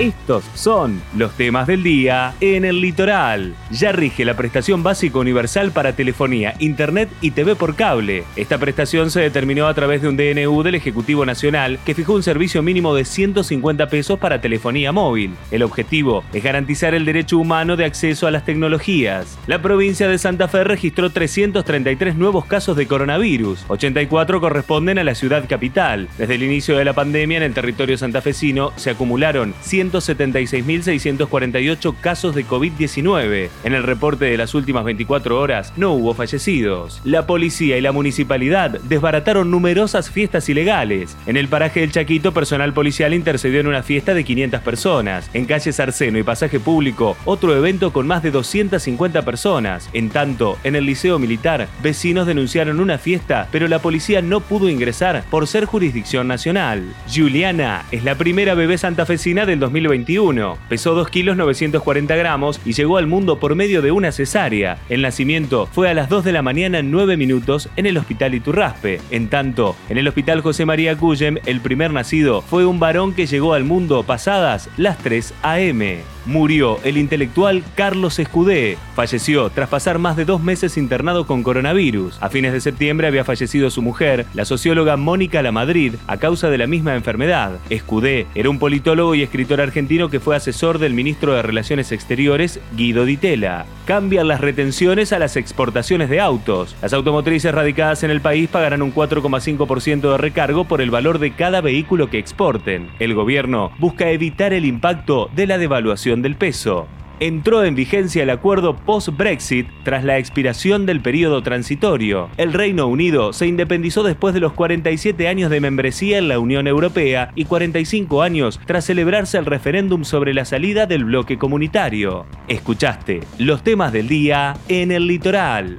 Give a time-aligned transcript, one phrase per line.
[0.00, 3.54] Estos son los temas del día en el litoral.
[3.70, 8.24] Ya rige la prestación básica universal para telefonía, internet y TV por cable.
[8.34, 12.24] Esta prestación se determinó a través de un DNU del Ejecutivo Nacional que fijó un
[12.24, 15.36] servicio mínimo de 150 pesos para telefonía móvil.
[15.52, 19.38] El objetivo es garantizar el derecho humano de acceso a las tecnologías.
[19.46, 23.64] La provincia de Santa Fe registró 333 nuevos casos de coronavirus.
[23.68, 26.08] 84 corresponden a la ciudad capital.
[26.18, 29.54] Desde el inicio de la pandemia en el territorio santafesino se acumularon
[29.90, 33.48] 176.648 casos de COVID-19.
[33.64, 37.00] En el reporte de las últimas 24 horas no hubo fallecidos.
[37.04, 41.16] La policía y la municipalidad desbarataron numerosas fiestas ilegales.
[41.26, 45.30] En el paraje del Chaquito, personal policial intercedió en una fiesta de 500 personas.
[45.34, 49.88] En calles Arceno y Pasaje Público, otro evento con más de 250 personas.
[49.92, 54.68] En tanto, en el Liceo Militar, vecinos denunciaron una fiesta, pero la policía no pudo
[54.68, 56.94] ingresar por ser jurisdicción nacional.
[57.12, 60.56] Juliana es la primera bebé santafesina del 2021.
[60.68, 64.78] Pesó 2 kilos 940 gramos y llegó al mundo por medio de una cesárea.
[64.88, 68.34] El nacimiento fue a las 2 de la mañana en 9 minutos en el Hospital
[68.34, 69.00] Iturraspe.
[69.10, 73.26] En tanto, en el Hospital José María Cuyem, el primer nacido fue un varón que
[73.26, 76.14] llegó al mundo pasadas las 3 a.m.
[76.26, 78.78] Murió el intelectual Carlos Escudé.
[78.94, 82.16] Falleció tras pasar más de dos meses internado con coronavirus.
[82.22, 86.56] A fines de septiembre había fallecido su mujer, la socióloga Mónica Lamadrid, a causa de
[86.56, 87.58] la misma enfermedad.
[87.68, 92.60] Escudé era un politólogo y escritor argentino que fue asesor del ministro de Relaciones Exteriores,
[92.76, 93.66] Guido Di Tella.
[93.84, 96.76] Cambian las retenciones a las exportaciones de autos.
[96.80, 101.32] Las automotrices radicadas en el país pagarán un 4,5% de recargo por el valor de
[101.32, 102.90] cada vehículo que exporten.
[102.98, 106.86] El gobierno busca evitar el impacto de la devaluación del peso.
[107.20, 112.28] Entró en vigencia el acuerdo post-Brexit tras la expiración del periodo transitorio.
[112.36, 116.66] El Reino Unido se independizó después de los 47 años de membresía en la Unión
[116.66, 122.26] Europea y 45 años tras celebrarse el referéndum sobre la salida del bloque comunitario.
[122.48, 125.78] Escuchaste los temas del día en el litoral.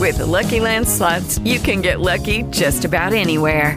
[0.00, 3.76] With the Lucky Land slots, you can get lucky just about anywhere.